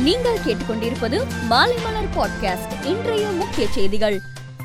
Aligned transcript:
நீங்கள் 0.00 0.38
கேட்டுக்கொண்டிருப்பது 0.46 1.26
மாலைமலர் 1.50 2.16
பாட்காஸ்ட் 2.16 2.86
இன்றைய 2.86 3.26
முக்கிய 3.26 3.66
செய்திகள். 3.70 4.20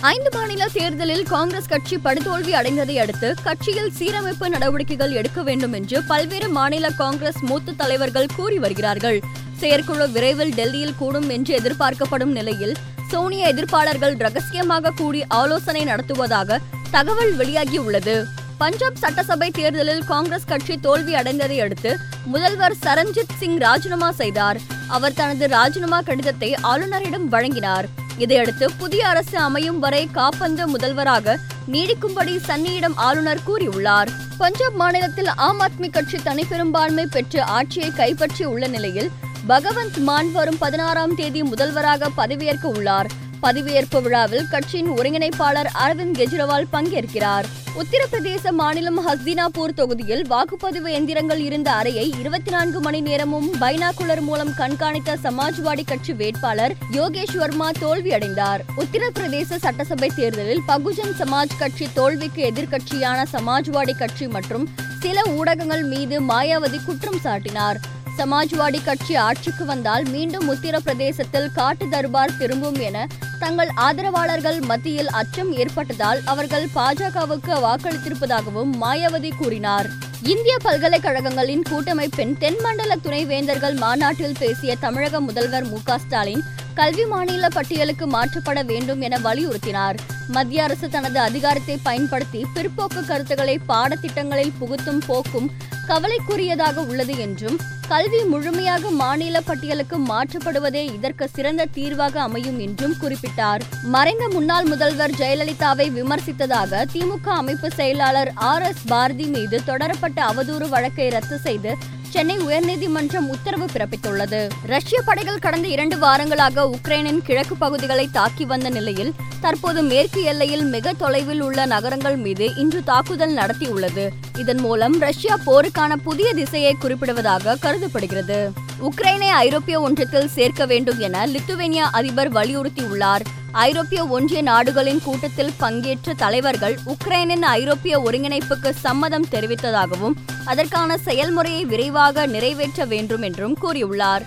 ஐந்து 0.00 0.30
மாநில 0.32 0.68
தேர்தலில் 0.72 1.22
காங்கிரஸ் 1.22 1.66
கட்சி 1.66 1.96
படுதோல்வி 1.96 2.52
அடைந்ததை 2.52 2.96
அடுத்து 2.96 3.34
கட்சியில் 3.42 3.92
சீரமைப்பு 3.98 4.48
நடவடிக்கைகள் 4.48 5.10
எடுக்க 5.10 5.42
வேண்டும் 5.42 5.72
என்று 5.72 6.02
பல்வேறு 6.02 6.48
மாநில 6.48 6.90
காங்கிரஸ் 6.90 7.38
மூத்த 7.40 7.72
தலைவர்கள் 7.72 8.26
கூறி 8.36 8.58
வருகிறார்கள். 8.58 9.22
செயற்குழு 9.56 10.10
விரைவில் 10.10 10.54
டெல்லியில் 10.54 10.96
கூடும் 10.98 11.28
என்று 11.28 11.54
எதிர்பார்க்கப்படும் 11.54 12.32
நிலையில் 12.32 12.76
சோனியா 13.10 13.48
எதிர்ப்பாளர்கள் 13.48 14.18
ரகசியமாக 14.18 14.90
கூடி 14.90 15.24
ஆலோசனை 15.28 15.84
நடத்துவதாக 15.84 16.60
தகவல் 16.90 17.36
வெளியாகியுள்ளது. 17.36 18.24
பஞ்சாப் 18.58 18.96
சட்டசபை 18.96 19.50
தேர்தலில் 19.50 20.04
காங்கிரஸ் 20.04 20.44
கட்சி 20.44 20.76
தோல்வி 20.76 21.14
அடைந்ததை 21.14 21.60
அடுத்து 21.60 21.98
முதல்வர் 22.26 22.74
சரண்ஜித் 22.82 23.36
சிங் 23.38 23.58
ராஜினாமா 23.58 24.10
செய்தார். 24.10 24.58
அவர் 24.88 25.12
தனது 25.12 25.48
ராஜினாமா 25.48 26.00
கடிதத்தை 26.00 26.54
ஆளுநரிடம் 26.62 27.28
வழங்கினார். 27.30 27.84
இதையடுத்து 28.18 28.70
புதிய 28.72 29.08
அரசு 29.08 29.38
அமையும் 29.38 29.78
வரை 29.78 30.08
காப்பந்து 30.14 30.66
முதல்வராக 30.66 31.38
நீடிக்கும்படி 31.72 32.40
சன்னியிடம் 32.46 32.92
ஆளுநர் 32.94 33.40
கூறியுள்ளார். 33.46 34.08
பஞ்சாப் 34.38 34.74
மாநிலத்தில் 34.74 35.28
ஆம் 35.28 35.60
ஆத்மி 35.60 35.90
கட்சி 35.90 36.16
தனிப்பெரும்பான்மை 36.16 37.04
பெற்று 37.04 37.42
ஆட்சியை 37.42 37.90
கைப்பற்றி 37.90 38.44
உள்ள 38.44 38.66
நிலையில் 38.66 39.10
பகவந்த் 39.48 39.96
மான் 39.96 40.32
வரும் 40.32 40.58
பதினாறாம் 40.58 41.14
தேதி 41.14 41.42
முதல்வராக 41.42 42.08
பதவியேற்க 42.16 42.68
உள்ளார். 42.68 43.06
பதவியேற்பு 43.42 44.02
விழாவில் 44.02 44.48
கட்சியின் 44.48 44.90
ஒருங்கிணைப்பாளர் 44.90 45.70
அரவிந்த் 45.74 46.18
கெஜ்ரிவால் 46.18 46.64
பங்கேற்கிறார். 46.72 47.44
உத்தரப்பிரதேச 47.80 48.50
மாநிலம் 48.50 48.98
ஹஸ்தினாபூர் 49.06 49.74
தொகுதியில் 49.74 50.22
வாக்குப்பதிவு 50.28 50.90
எந்திரங்கள் 50.98 51.36
இருந்த 51.36 51.72
அறையை 51.72 52.04
இருபத்தி 52.20 52.50
நான்கு 52.50 52.80
மணி 52.80 53.00
நேரமும் 53.00 53.48
பைனாகுலர் 53.60 54.20
மூலம் 54.20 54.52
கண்காணித்த 54.58 55.16
சமாஜ்வாடி 55.22 55.84
கட்சி 55.84 56.12
வேட்பாளர் 56.12 56.74
யோகேஷ் 56.92 57.36
வர்மா 57.36 57.70
தோல்வியடைந்தார். 57.70 58.62
உத்தரப்பிரதேச 58.76 59.56
சட்டசபை 59.56 60.10
தேர்தலில் 60.16 60.62
பகுஜன் 60.68 61.14
சமாஜ் 61.18 61.58
கட்சி 61.58 61.88
தோல்விக்கு 61.94 62.42
எதிர்க்கட்சியான 62.50 63.26
சமாஜ்வாடி 63.32 63.96
கட்சி 63.96 64.28
மற்றும் 64.28 64.66
சில 65.00 65.22
ஊடகங்கள் 65.36 65.82
மீது 65.82 66.22
மாயாவதி 66.22 66.80
குற்றம் 66.84 67.20
சாட்டினார். 67.24 67.76
சமாஜ்வாடி 68.18 68.84
கட்சி 68.84 69.14
ஆட்சிக்கு 69.16 69.64
வந்தால் 69.64 70.04
மீண்டும் 70.04 70.50
உத்தரப்பிரதேசத்தில் 70.50 71.52
காட்டு 71.52 71.86
தர்பார் 71.90 72.36
திரும்பும் 72.36 72.78
என 72.80 73.06
தங்கள் 73.38 73.70
ஆதரவாளர்கள் 73.74 74.60
மத்தியில் 74.60 75.08
அச்சம் 75.08 75.52
ஏற்பட்டதால் 75.52 76.20
அவர்கள் 76.24 76.66
பாஜகவுக்கு 76.74 77.54
வாக்களித்திருப்பதாகவும் 77.66 78.72
மாயாவதி 78.80 79.30
கூறினார். 79.36 79.88
இந்திய 80.26 80.56
பல்கலைக்கழகங்களின் 80.62 81.62
கூட்டமைப்பின் 81.70 82.32
தென்மண்டல 82.38 82.96
துணைவேந்தர்கள் 82.96 83.76
மாநாட்டில் 83.76 84.34
பேசிய 84.38 84.76
தமிழக 84.76 85.20
முதல்வர் 85.20 85.64
மு 85.64 85.78
ஸ்டாலின் 85.96 86.42
கல்வி 86.74 87.04
மாநில 87.04 87.48
பட்டியலுக்கு 87.48 88.06
மாற்றப்பட 88.06 88.64
வேண்டும் 88.64 89.00
என 89.00 89.18
வலியுறுத்தினார். 89.18 89.98
மத்திய 90.28 90.62
அரசு 90.62 90.88
தனது 90.88 91.18
அதிகாரத்தை 91.18 91.78
பயன்படுத்தி 91.82 92.46
பிற்போக்கு 92.54 93.04
கருத்துக்களை 93.06 93.60
பாடத்திட்டங்களில் 93.68 94.52
புகுத்தும் 94.58 95.02
போக்கும் 95.06 95.50
கவலைக்குரியதாக 95.88 96.74
உள்ளது 96.74 97.18
என்றும் 97.18 97.58
கல்வி 97.88 98.20
முழுமையாக 98.22 98.90
மாநில 98.90 99.40
பட்டியலுக்கு 99.40 99.96
மாற்றப்படுவதே 99.98 100.92
இதற்கு 100.94 101.28
சிறந்த 101.28 101.64
தீர்வாக 101.64 102.20
அமையும் 102.20 102.58
என்றும் 102.58 102.94
குறிப்பிட்டார். 103.02 103.60
மறைந்த 103.82 104.28
முன்னாள் 104.28 104.64
முதல்வர் 104.64 105.10
ஜெயலலிதாவை 105.10 105.86
விமர்சித்ததாக 105.98 106.84
திமுக 106.92 107.28
அமைப்பு 107.28 107.70
செயலாளர் 107.70 108.32
ஆர் 108.34 108.62
எஸ் 108.62 108.84
பாரதி 108.86 109.24
மீது 109.24 109.60
தொடரப்பட்ட 109.66 110.15
அவதூறு 110.20 110.68
வழக்கை 110.68 111.08
ரத்து 111.08 111.38
செய்து 111.38 111.76
சென்னை 112.10 112.36
உயர்நீதிமன்றம் 112.36 113.28
உத்தரவு 113.28 113.66
பிறப்பித்துள்ளது. 113.66 114.48
ரஷ்ய 114.62 115.02
படைகள் 115.02 115.38
கடந்த 115.38 115.68
இரண்டு 115.68 115.96
வாரங்களாக 115.96 116.70
உக்ரைனின் 116.70 117.22
கிழக்கு 117.22 117.56
பகுதிகளை 117.56 118.08
தாக்கி 118.12 118.44
வந்த 118.44 118.70
நிலையில் 118.70 119.14
தற்போது 119.40 119.82
மேற்கு 119.82 120.22
எல்லையில் 120.22 120.62
மிக 120.62 120.92
தொலைவில் 120.92 121.40
உள்ள 121.40 121.66
நகரங்கள் 121.66 122.16
மீது 122.16 122.54
இன்று 122.54 122.84
தாக்குதல் 122.84 123.36
நடத்தியுள்ளது. 123.36 124.08
இதன் 124.38 124.58
மூலம் 124.58 124.98
ரஷ்யா 124.98 125.38
போருக்கான 125.46 125.96
புதிய 125.96 126.34
திசையை 126.34 126.76
குறிப்பிடுவதாக 126.82 127.58
கருதப்படுகிறது. 127.58 128.50
உக்ரைனை 128.82 129.28
ஐரோப்பிய 129.28 129.80
ஒன்றியத்தில் 129.80 130.26
சேர்க்க 130.26 130.66
வேண்டும் 130.66 130.98
என 130.98 131.26
லித்துவேனியா 131.26 131.88
அதிபர் 131.92 132.32
வலியுறுத்தியுள்ளார். 132.32 133.20
ஐரோப்பிய 133.56 134.06
ஒன்றிய 134.06 134.42
நாடுகளின் 134.42 135.00
கூட்டத்தில் 135.04 135.52
பங்கேற்ற 135.56 136.14
தலைவர்கள் 136.14 136.78
உக்ரைனின் 136.86 137.42
ஐரோப்பிய 137.42 138.00
ஒருங்கிணைப்புக்கு 138.00 138.70
சம்மதம் 138.70 139.26
தெரிவித்ததாகவும் 139.30 140.16
அதற்கான 140.44 140.98
செயல்முறையை 140.98 141.64
விரைவாக 141.64 142.26
நிறைவேற்ற 142.26 142.84
வேண்டும் 142.84 143.22
என்றும் 143.22 143.56
கூறியுள்ளார். 143.62 144.24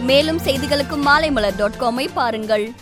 மேலும் 0.00 0.40
செய்திகளுக்கு 0.44 0.96
மாலைமலர் 1.04 1.56
டாட் 1.56 1.80
காமை 1.80 2.08
பாருங்கள். 2.14 2.72